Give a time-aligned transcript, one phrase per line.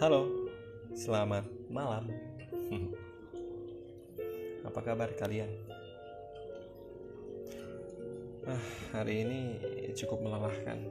[0.00, 0.48] Halo,
[0.96, 2.08] selamat malam.
[4.72, 5.52] Apa kabar kalian?
[8.48, 8.64] Ah,
[8.96, 9.40] hari ini
[9.92, 10.88] cukup melelahkan.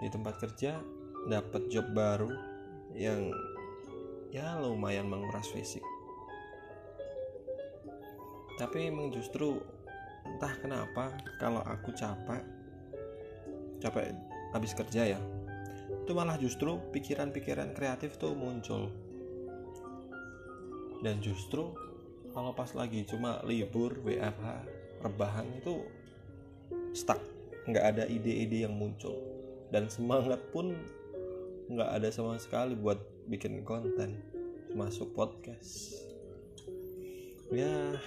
[0.00, 0.80] Di tempat kerja
[1.28, 2.32] dapat job baru
[2.96, 3.28] yang
[4.32, 5.84] ya lumayan menguras fisik.
[8.56, 9.60] Tapi emang justru
[10.24, 12.40] entah kenapa kalau aku capek
[13.76, 14.16] capek
[14.56, 15.20] habis kerja ya
[16.04, 18.92] itu malah justru pikiran-pikiran kreatif tuh muncul.
[21.04, 21.72] Dan justru
[22.32, 24.46] kalau pas lagi cuma libur WFH
[25.04, 25.84] rebahan itu
[26.96, 27.20] stuck.
[27.68, 29.16] Nggak ada ide-ide yang muncul.
[29.68, 30.72] Dan semangat pun
[31.68, 34.20] nggak ada sama sekali buat bikin konten
[34.76, 35.96] masuk podcast.
[37.52, 38.00] Ya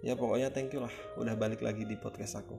[0.00, 2.56] ya pokoknya thank you lah udah balik lagi di podcast aku.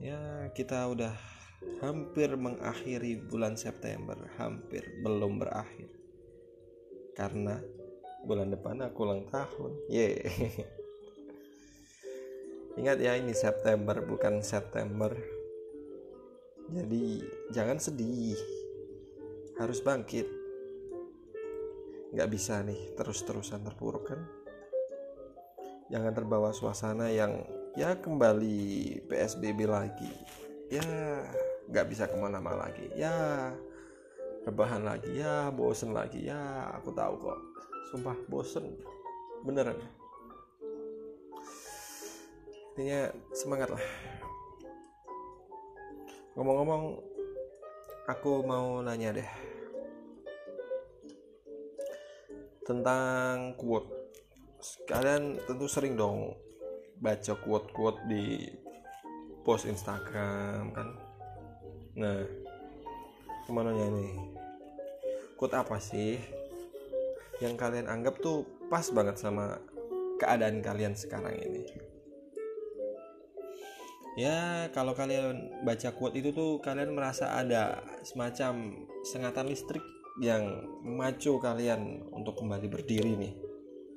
[0.00, 1.39] Ya kita udah
[1.80, 5.88] hampir mengakhiri bulan September hampir belum berakhir.
[7.16, 7.60] Karena
[8.24, 9.72] bulan depan aku ulang tahun.
[9.88, 10.20] Ye
[12.80, 15.12] ingat ya ini September bukan September.
[16.70, 17.20] Jadi
[17.52, 18.40] jangan sedih.
[19.60, 20.24] Harus bangkit.
[22.16, 24.20] Nggak bisa nih terus-terusan terpuruk kan?
[25.90, 27.42] Jangan terbawa suasana yang
[27.74, 30.14] ya kembali PSBB lagi.
[30.70, 30.86] Ya
[31.70, 32.90] nggak bisa ke mana-mana lagi.
[32.98, 33.54] Ya
[34.44, 35.16] rebahan lagi.
[35.16, 36.26] Ya bosen lagi.
[36.26, 37.38] Ya aku tahu kok.
[37.90, 38.76] Sumpah bosen.
[39.46, 39.78] Beneran
[42.80, 43.84] intinya semangat lah.
[46.32, 46.96] Ngomong-ngomong
[48.08, 49.30] aku mau nanya deh.
[52.64, 53.92] Tentang quote.
[54.88, 56.32] Kalian tentu sering dong
[56.96, 58.48] baca quote-quote di
[59.44, 60.88] post Instagram kan
[62.00, 62.24] nah
[63.44, 64.16] ke mana nih
[65.36, 66.16] quote apa sih
[67.44, 69.60] yang kalian anggap tuh pas banget sama
[70.20, 71.64] keadaan kalian sekarang ini?
[74.20, 79.80] Ya kalau kalian baca quote itu tuh kalian merasa ada semacam sengatan listrik
[80.20, 83.34] yang memacu kalian untuk kembali berdiri nih.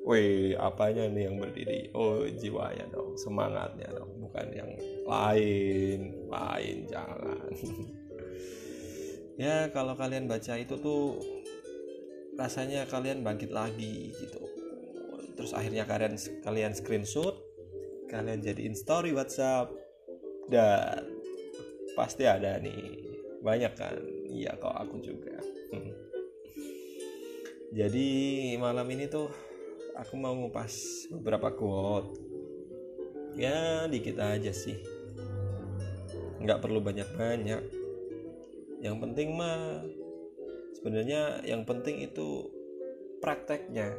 [0.03, 1.91] Wih, apanya nih yang berdiri?
[1.95, 4.72] Oh, jiwanya dong, semangatnya dong, bukan yang
[5.07, 7.49] lain, lain jangan.
[9.44, 11.21] ya, kalau kalian baca itu tuh
[12.33, 14.41] rasanya kalian bangkit lagi gitu.
[15.38, 17.38] Terus akhirnya kalian kalian screenshot,
[18.09, 19.69] kalian jadiin story WhatsApp
[20.49, 21.05] dan
[21.93, 23.13] pasti ada nih
[23.45, 24.01] banyak kan?
[24.33, 25.38] Iya, kok aku juga.
[27.77, 28.09] Jadi
[28.61, 29.29] malam ini tuh
[29.93, 32.17] aku mau ngupas beberapa quote
[33.38, 34.77] ya dikit aja sih
[36.43, 37.61] nggak perlu banyak-banyak.
[38.83, 39.79] Yang penting mah
[40.75, 42.51] sebenarnya yang penting itu
[43.23, 43.95] prakteknya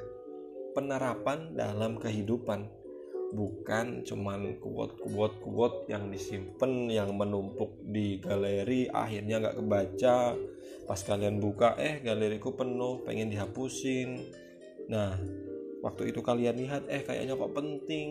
[0.77, 2.69] penerapan dalam kehidupan.
[3.35, 10.37] Bukan cuman quote yang disimpan yang menumpuk di galeri akhirnya nggak kebaca.
[10.85, 14.21] Pas kalian buka eh galeriku penuh pengen dihapusin.
[14.93, 15.17] Nah
[15.81, 18.09] waktu itu kalian lihat eh kayaknya kok penting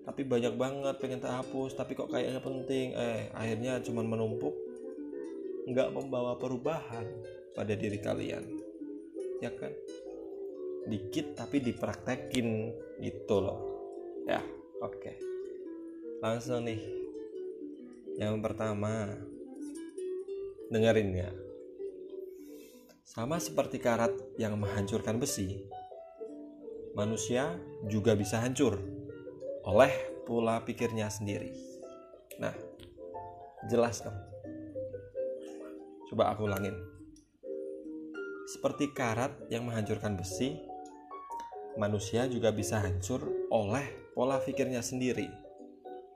[0.00, 2.96] tapi banyak banget pengen tak hapus tapi kok kayaknya penting.
[2.96, 4.54] Eh akhirnya cuman menumpuk
[5.68, 7.04] nggak membawa perubahan
[7.52, 8.44] pada diri kalian.
[9.44, 9.72] Ya kan?
[10.88, 12.72] Dikit tapi dipraktekin
[13.04, 13.60] gitu loh.
[14.24, 14.40] Ya
[14.80, 15.12] oke.
[16.24, 16.80] Langsung nih.
[18.16, 19.08] Yang pertama
[20.72, 21.30] dengerin ya.
[23.04, 25.66] Sama seperti karat yang menghancurkan besi
[26.94, 27.54] manusia
[27.86, 28.99] juga bisa hancur
[29.66, 29.92] oleh
[30.24, 31.52] pola pikirnya sendiri.
[32.40, 32.54] Nah,
[33.68, 34.16] jelas kan?
[36.08, 36.74] Coba aku ulangin.
[38.50, 40.58] Seperti karat yang menghancurkan besi,
[41.78, 43.22] manusia juga bisa hancur
[43.52, 45.30] oleh pola pikirnya sendiri.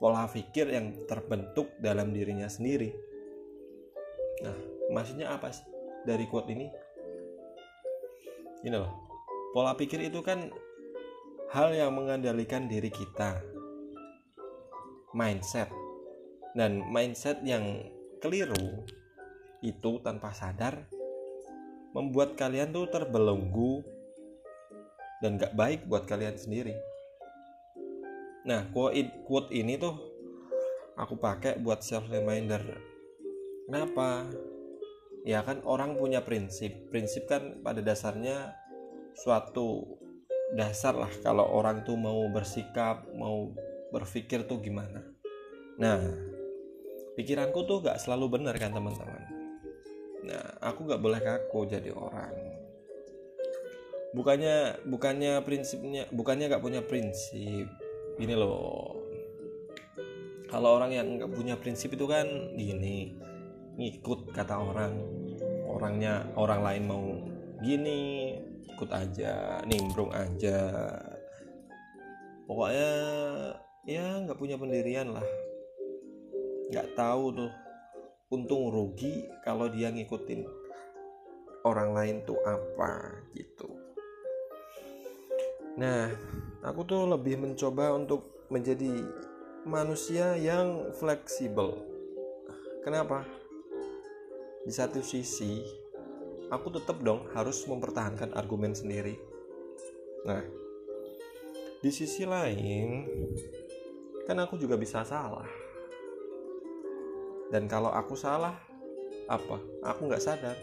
[0.02, 2.90] Pola pikir yang terbentuk dalam dirinya sendiri.
[4.42, 4.58] Nah,
[4.90, 5.64] maksudnya apa sih
[6.02, 6.66] dari quote ini?
[8.66, 8.92] Ini loh,
[9.54, 10.50] pola pikir itu kan
[11.50, 13.42] hal yang mengendalikan diri kita.
[15.12, 15.68] Mindset.
[16.54, 17.90] Dan mindset yang
[18.22, 18.86] keliru
[19.60, 20.86] itu tanpa sadar
[21.92, 23.84] membuat kalian tuh terbelenggu
[25.20, 26.76] dan gak baik buat kalian sendiri.
[28.44, 29.96] Nah quote quote ini tuh
[31.00, 32.60] aku pakai buat self reminder
[33.66, 34.28] kenapa?
[35.24, 36.92] Ya kan orang punya prinsip.
[36.92, 38.52] Prinsip kan pada dasarnya
[39.16, 39.96] suatu
[40.52, 43.56] dasar lah kalau orang tuh mau bersikap mau
[43.88, 45.00] berpikir tuh gimana.
[45.80, 45.98] Nah
[47.16, 49.22] pikiranku tuh gak selalu benar kan teman-teman.
[50.24, 52.32] Nah aku nggak boleh kaku jadi orang.
[54.14, 57.66] Bukannya bukannya prinsipnya bukannya nggak punya prinsip.
[58.16, 59.00] Gini loh.
[60.48, 63.16] Kalau orang yang nggak punya prinsip itu kan gini
[63.76, 64.92] ngikut kata orang.
[65.66, 68.34] Orangnya orang lain mau gini
[68.74, 70.90] ikut aja nimbrung aja.
[72.44, 72.92] Pokoknya
[73.86, 75.26] ya nggak punya pendirian lah.
[76.72, 77.52] Nggak tahu tuh.
[78.34, 80.42] Untung rugi kalau dia ngikutin
[81.62, 83.70] orang lain tuh apa gitu.
[85.78, 86.10] Nah
[86.66, 89.06] aku tuh lebih mencoba untuk menjadi
[89.62, 91.78] manusia yang fleksibel.
[92.82, 93.22] Kenapa?
[94.66, 95.83] Di satu sisi
[96.48, 99.16] aku tetap dong harus mempertahankan argumen sendiri.
[100.24, 100.42] Nah
[101.84, 103.04] di sisi lain
[104.24, 105.48] kan aku juga bisa salah.
[107.52, 108.56] Dan kalau aku salah
[109.28, 109.60] apa?
[109.84, 110.56] Aku nggak sadar.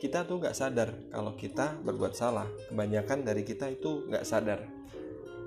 [0.00, 2.48] Kita tuh nggak sadar kalau kita berbuat salah.
[2.68, 4.60] Kebanyakan dari kita itu nggak sadar.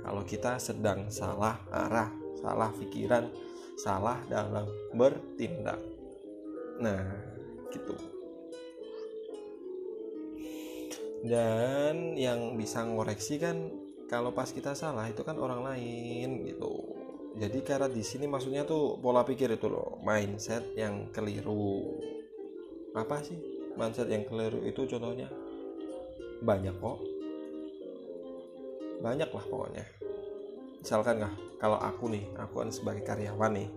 [0.04, 3.32] Kalau kita sedang salah arah salah pikiran
[3.80, 5.80] salah dalam bertindak.
[6.80, 7.04] Nah
[7.72, 8.13] gitu
[11.24, 13.72] dan yang bisa ngoreksi kan
[14.12, 17.00] kalau pas kita salah itu kan orang lain gitu.
[17.34, 21.98] Jadi karena di sini maksudnya tuh pola pikir itu loh mindset yang keliru.
[22.94, 23.40] Apa sih
[23.80, 25.32] mindset yang keliru itu contohnya?
[26.44, 27.00] Banyak kok.
[29.02, 29.86] Banyak lah pokoknya.
[30.84, 33.70] Misalkan nggak kalau aku nih aku kan sebagai karyawan nih.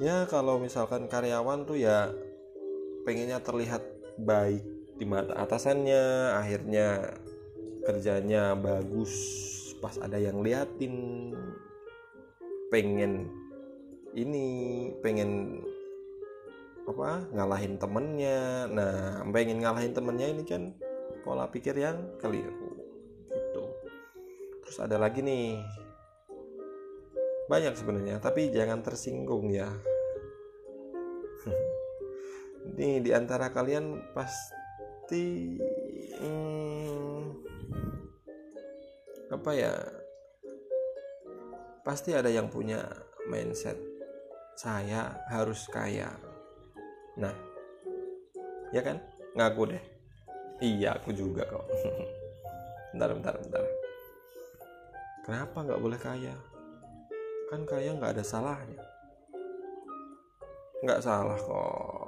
[0.00, 2.10] Ya kalau misalkan karyawan tuh ya
[3.06, 3.84] pengennya terlihat
[4.18, 6.02] baik di mata atasannya
[6.40, 7.16] akhirnya
[7.84, 9.12] kerjanya bagus
[9.78, 11.30] pas ada yang liatin
[12.72, 13.28] pengen
[14.16, 14.46] ini
[15.04, 15.60] pengen
[16.86, 18.70] apa ngalahin temennya.
[18.72, 20.72] Nah pengen ngalahin temennya ini kan
[21.26, 22.80] pola pikir yang keliru
[23.28, 23.64] gitu.
[24.64, 25.60] Terus ada lagi nih
[27.46, 29.68] banyak sebenarnya tapi jangan tersinggung ya.
[32.78, 34.10] Nih di antara kalian
[35.06, 35.54] pasti
[36.18, 37.30] hmm,
[39.30, 39.70] apa ya?
[41.86, 42.82] Pasti ada yang punya
[43.30, 43.78] mindset
[44.58, 46.10] saya harus kaya.
[47.22, 47.30] Nah
[48.74, 48.98] ya kan?
[49.38, 49.84] Ngaku deh.
[50.58, 51.70] Iya aku juga kok.
[52.90, 53.62] Bentar bentar bentar.
[55.22, 56.34] Kenapa nggak boleh kaya?
[57.46, 58.82] Kan kaya nggak ada salahnya.
[60.82, 62.05] Nggak salah kok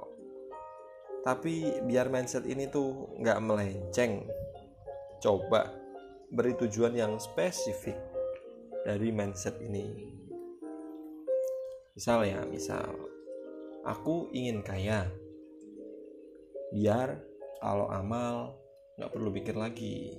[1.26, 4.26] tapi biar mindset ini tuh nggak melenceng
[5.18, 5.74] coba
[6.30, 7.96] beri tujuan yang spesifik
[8.86, 10.14] dari mindset ini.
[11.98, 12.94] Misal ya misal
[13.82, 15.10] aku ingin kaya
[16.70, 17.18] biar
[17.58, 18.54] kalau amal
[19.00, 20.14] nggak perlu pikir lagi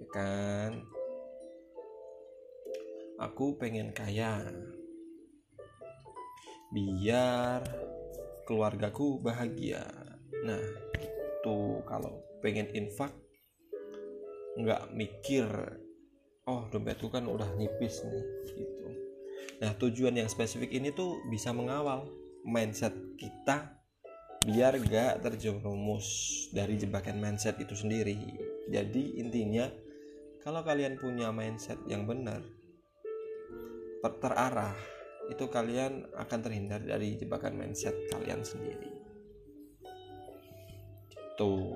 [0.00, 0.72] ya kan?
[3.20, 4.42] Aku pengen kaya
[6.72, 7.62] biar
[8.48, 9.84] keluargaku bahagia.
[10.42, 10.62] Nah
[11.42, 13.14] tuh kalau pengen infak
[14.58, 15.46] nggak mikir
[16.44, 18.88] oh dompetku kan udah nipis nih gitu.
[19.62, 22.10] Nah tujuan yang spesifik ini tuh bisa mengawal
[22.42, 23.78] mindset kita
[24.42, 26.06] biar gak terjerumus
[26.50, 28.18] dari jebakan mindset itu sendiri.
[28.66, 29.70] Jadi intinya
[30.42, 32.42] kalau kalian punya mindset yang benar
[34.02, 34.74] terarah
[35.32, 38.92] itu kalian akan terhindar dari jebakan mindset kalian sendiri
[41.40, 41.72] tuh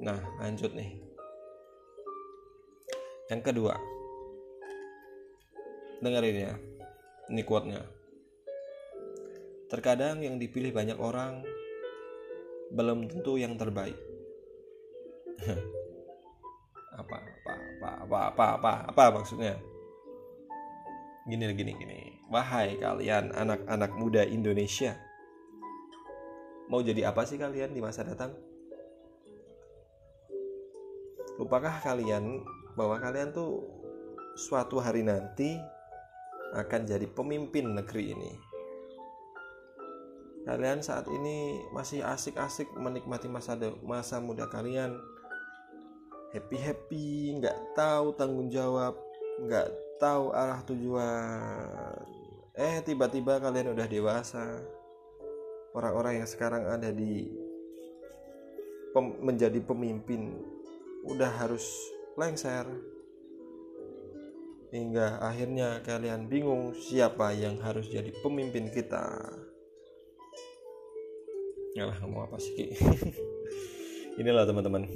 [0.00, 1.04] nah lanjut nih
[3.32, 3.72] yang kedua,
[6.04, 6.52] dengerin ya,
[7.32, 7.80] ini quote-nya.
[9.72, 11.40] Terkadang yang dipilih banyak orang
[12.68, 13.96] belum tentu yang terbaik.
[17.00, 19.56] apa, apa, apa, apa, apa, apa, apa maksudnya?
[21.24, 22.00] Gini, gini, gini.
[22.28, 24.92] Wahai kalian anak-anak muda Indonesia,
[26.68, 28.36] mau jadi apa sih kalian di masa datang?
[31.40, 32.44] Lupakah kalian
[32.76, 33.64] bahwa kalian tuh
[34.36, 35.56] suatu hari nanti
[36.52, 38.32] akan jadi pemimpin negeri ini.
[40.44, 44.92] Kalian saat ini masih asik-asik menikmati masa masa muda kalian,
[46.36, 48.92] happy happy, nggak tahu tanggung jawab,
[49.40, 51.98] nggak tahu arah tujuan.
[52.54, 54.62] Eh tiba-tiba kalian udah dewasa.
[55.74, 57.26] Orang-orang yang sekarang ada di
[58.94, 60.38] pem, menjadi pemimpin
[61.04, 61.66] udah harus
[62.14, 62.64] lengser
[64.70, 69.18] hingga akhirnya kalian bingung siapa yang harus jadi pemimpin kita
[71.74, 72.66] Ngalah ngomong apa sih Ki?
[74.22, 74.86] Inilah teman-teman.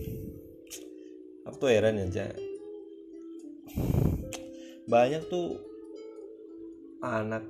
[1.50, 2.30] Aku tuh heran aja.
[4.88, 5.60] Banyak tuh
[7.04, 7.44] anak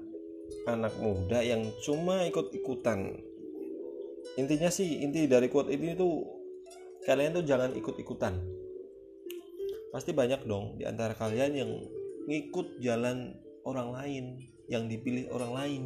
[0.67, 3.15] anak muda yang cuma ikut-ikutan.
[4.35, 6.27] Intinya sih inti dari quote ini tuh
[7.07, 8.35] kalian tuh jangan ikut-ikutan.
[9.95, 11.71] Pasti banyak dong di antara kalian yang
[12.29, 14.25] ngikut jalan orang lain,
[14.69, 15.83] yang dipilih orang lain.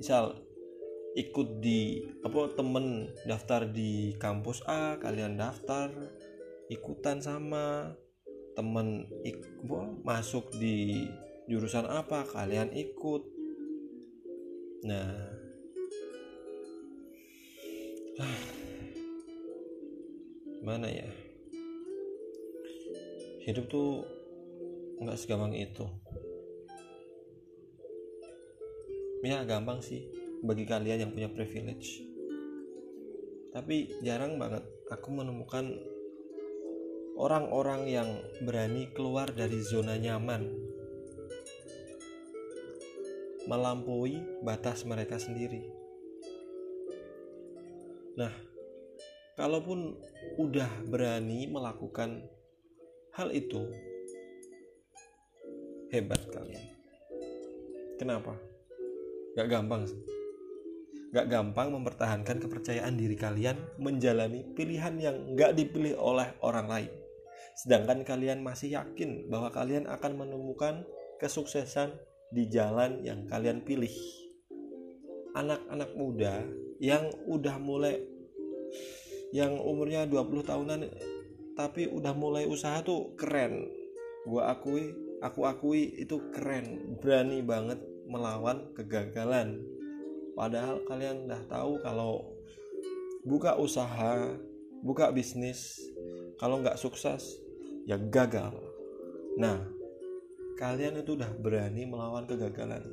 [0.00, 0.42] Misal
[1.14, 5.94] ikut di apa temen daftar di kampus A, kalian daftar
[6.66, 7.94] ikutan sama
[8.54, 9.42] temen ik,
[10.06, 11.06] masuk di
[11.50, 13.22] jurusan apa kalian ikut.
[14.86, 15.14] Nah.
[20.66, 21.10] Mana ya?
[23.44, 24.08] Hidup tuh
[25.04, 25.84] nggak segampang itu.
[29.24, 30.04] Ya gampang sih
[30.44, 32.04] bagi kalian yang punya privilege.
[33.52, 35.93] Tapi jarang banget aku menemukan
[37.14, 38.10] orang-orang yang
[38.42, 40.50] berani keluar dari zona nyaman
[43.46, 45.68] melampaui batas mereka sendiri.
[48.14, 48.32] Nah,
[49.36, 49.98] kalaupun
[50.40, 52.24] udah berani melakukan
[53.14, 53.68] hal itu,
[55.92, 56.66] hebat kalian.
[58.00, 58.34] Kenapa?
[59.34, 59.86] Gak gampang
[61.14, 67.03] Gak gampang mempertahankan kepercayaan diri kalian menjalani pilihan yang gak dipilih oleh orang lain.
[67.54, 70.82] Sedangkan kalian masih yakin bahwa kalian akan menemukan
[71.22, 71.94] kesuksesan
[72.34, 73.94] di jalan yang kalian pilih.
[75.38, 76.42] Anak-anak muda
[76.82, 78.02] yang udah mulai
[79.30, 80.80] yang umurnya 20 tahunan
[81.54, 83.70] tapi udah mulai usaha tuh keren.
[84.26, 84.90] Gua akui,
[85.22, 87.78] aku akui itu keren, berani banget
[88.10, 89.62] melawan kegagalan.
[90.34, 92.34] Padahal kalian udah tahu kalau
[93.22, 94.34] buka usaha,
[94.82, 95.78] buka bisnis,
[96.34, 97.43] kalau nggak sukses
[97.84, 98.56] ya gagal.
[99.36, 99.60] Nah,
[100.56, 102.84] kalian itu udah berani melawan kegagalan.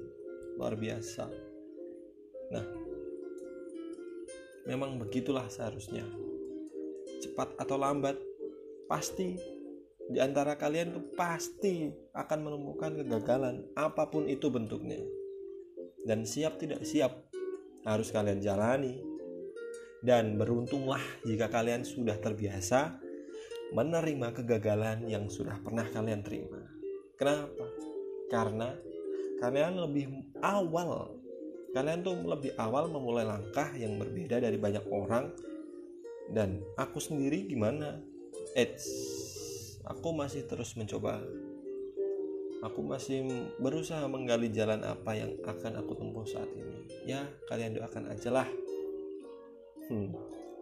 [0.57, 1.25] Luar biasa.
[2.51, 2.65] Nah
[4.65, 6.05] memang begitulah seharusnya.
[7.21, 8.17] Cepat atau lambat
[8.89, 9.37] pasti
[10.11, 14.99] di antara kalian itu pasti akan menemukan kegagalan apa pun itu bentuknya.
[16.01, 17.29] Dan siap tidak siap
[17.85, 18.97] harus kalian jalani.
[20.01, 22.97] Dan beruntunglah jika kalian sudah terbiasa
[23.71, 26.59] menerima kegagalan yang sudah pernah kalian terima.
[27.15, 27.67] Kenapa?
[28.27, 28.69] Karena
[29.39, 30.05] kalian lebih
[30.43, 31.21] awal
[31.71, 35.31] kalian tuh lebih awal memulai langkah yang berbeda dari banyak orang.
[36.31, 37.99] Dan aku sendiri gimana?
[38.55, 38.87] Eits,
[39.87, 41.23] aku masih terus mencoba.
[42.61, 43.25] Aku masih
[43.57, 46.87] berusaha menggali jalan apa yang akan aku tempuh saat ini.
[47.07, 48.47] Ya kalian doakan aja lah.
[49.89, 50.13] Hmm,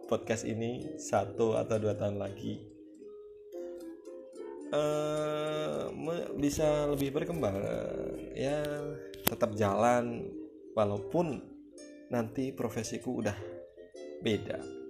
[0.08, 2.79] podcast ini satu atau dua tahun lagi
[4.72, 5.90] uh,
[6.38, 7.56] bisa lebih berkembang
[8.34, 8.64] ya
[9.26, 10.26] tetap jalan
[10.74, 11.42] walaupun
[12.10, 13.36] nanti profesiku udah
[14.20, 14.80] beda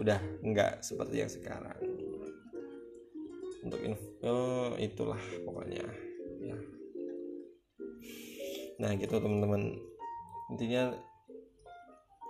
[0.00, 1.80] udah nggak seperti yang sekarang.
[3.60, 5.84] Untuk info oh, itulah pokoknya
[6.40, 6.58] ya.
[8.80, 9.76] Nah gitu teman-teman.
[10.48, 10.96] Intinya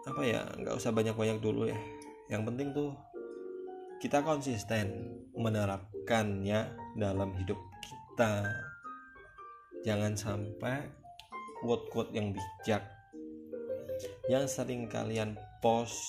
[0.09, 1.79] apa ya nggak usah banyak-banyak dulu ya.
[2.27, 2.91] Yang penting tuh
[4.01, 8.49] kita konsisten menerapkannya dalam hidup kita.
[9.85, 10.89] Jangan sampai
[11.61, 12.81] quote-quote yang bijak.
[14.33, 16.01] Yang sering kalian post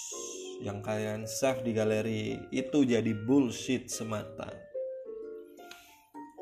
[0.63, 4.47] yang kalian save di galeri itu jadi bullshit semata.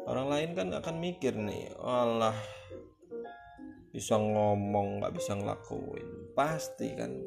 [0.05, 2.37] Orang lain kan akan mikir nih Allah
[3.89, 6.29] bisa ngomong nggak bisa ngelakuin.
[6.37, 7.17] Pasti kan.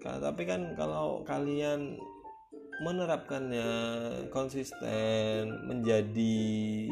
[0.00, 1.98] Tapi kan kalau kalian
[2.80, 3.68] menerapkannya
[4.32, 6.88] konsisten menjadi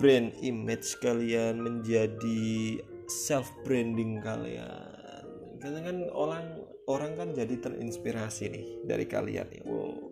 [0.00, 5.24] brand image kalian menjadi self branding kalian.
[5.60, 6.46] Karena kan orang
[6.88, 9.62] orang kan jadi terinspirasi nih dari kalian nih.
[9.68, 10.10] Wow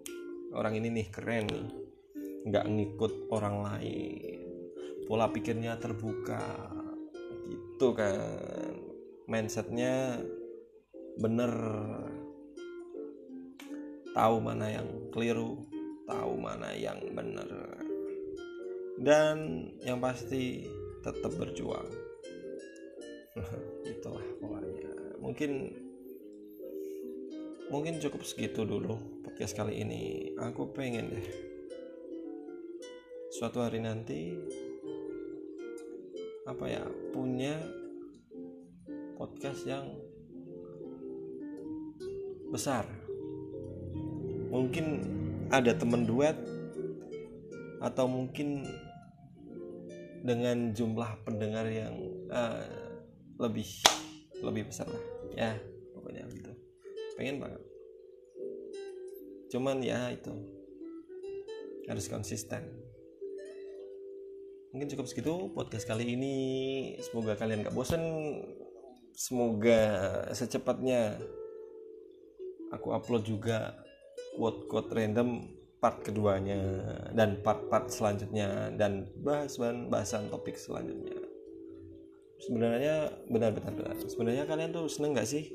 [0.54, 1.68] orang ini nih keren nih.
[2.48, 4.38] Nggak ngikut orang lain.
[5.04, 6.72] Pola pikirnya terbuka.
[7.48, 8.72] Gitu kan.
[9.28, 10.24] Mindsetnya
[11.20, 11.52] bener
[14.18, 15.62] tahu mana yang keliru
[16.10, 17.46] tahu mana yang benar.
[18.98, 20.66] Dan yang pasti
[21.06, 21.86] tetap berjuang.
[23.94, 25.22] Itulah pokoknya.
[25.22, 25.50] Mungkin
[27.70, 30.34] mungkin cukup segitu dulu podcast kali ini.
[30.34, 31.28] Aku pengen deh
[33.30, 34.34] suatu hari nanti
[36.42, 36.82] apa ya
[37.14, 37.54] punya
[39.14, 39.94] podcast yang
[42.50, 42.97] besar
[44.48, 44.86] mungkin
[45.48, 46.36] ada teman duet
[47.78, 48.66] atau mungkin
[50.24, 51.94] dengan jumlah pendengar yang
[52.28, 52.66] uh,
[53.38, 53.68] lebih
[54.42, 55.04] lebih besar lah.
[55.34, 55.52] Ya
[55.94, 56.52] pokoknya gitu.
[57.14, 57.62] Pengen banget.
[59.48, 60.32] Cuman ya itu
[61.88, 62.62] harus konsisten.
[64.68, 66.36] Mungkin cukup segitu podcast kali ini.
[67.00, 68.04] Semoga kalian gak bosen.
[69.16, 69.80] Semoga
[70.30, 71.18] secepatnya
[72.70, 73.87] aku upload juga
[74.38, 76.58] quote-quote random part keduanya
[77.14, 79.58] dan part-part selanjutnya dan bahas
[79.90, 81.14] bahasan topik selanjutnya.
[82.38, 83.94] Sebenarnya benar-benar benar.
[84.06, 85.50] Sebenarnya kalian tuh seneng gak sih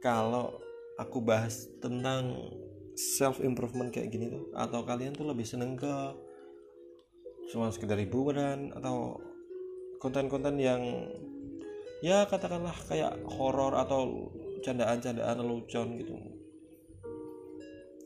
[0.00, 0.56] kalau
[0.96, 2.36] aku bahas tentang
[2.96, 4.48] self improvement kayak gini tuh?
[4.56, 5.94] Atau kalian tuh lebih seneng ke
[7.52, 9.20] cuma sekedar hiburan atau
[10.00, 10.82] konten-konten yang
[12.04, 14.28] ya katakanlah kayak horor atau
[14.60, 16.35] candaan-candaan lelucon gitu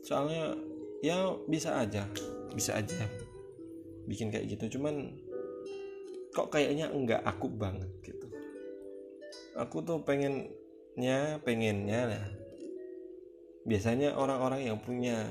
[0.01, 0.57] soalnya
[1.01, 2.05] ya bisa aja
[2.53, 3.07] bisa aja
[4.05, 4.77] bikin kayak gitu.
[4.77, 5.15] Cuman
[6.31, 8.27] kok kayaknya enggak aku banget gitu.
[9.59, 12.25] Aku tuh pengennya pengennya lah
[13.61, 15.21] biasanya orang-orang yang punya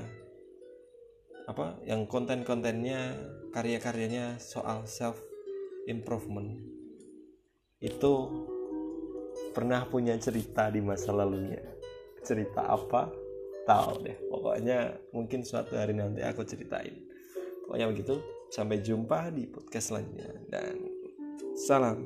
[1.51, 3.19] apa yang konten-kontennya
[3.51, 5.19] karya-karyanya soal self
[5.83, 6.63] improvement
[7.83, 8.13] itu
[9.51, 11.59] pernah punya cerita di masa lalunya.
[12.23, 13.09] Cerita apa
[13.65, 14.17] tahu deh.
[14.29, 16.95] Pokoknya mungkin suatu hari nanti aku ceritain.
[17.65, 18.19] Pokoknya begitu.
[18.51, 20.31] Sampai jumpa di podcast selanjutnya.
[20.51, 20.75] Dan
[21.55, 22.03] salam